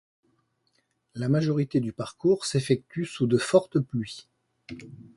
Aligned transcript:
La 1.13 1.29
majorité 1.29 1.79
du 1.79 1.93
parcours 1.93 2.47
s'effectue 2.47 3.05
sous 3.05 3.27
de 3.27 3.37
fortes 3.37 3.79
pluies. 3.79 4.27